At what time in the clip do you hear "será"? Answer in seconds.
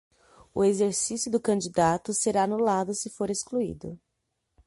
2.11-2.45